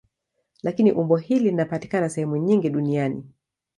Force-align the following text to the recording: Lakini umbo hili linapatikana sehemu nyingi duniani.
Lakini 0.63 0.91
umbo 0.91 1.17
hili 1.17 1.43
linapatikana 1.49 2.09
sehemu 2.09 2.37
nyingi 2.37 2.69
duniani. 2.69 3.23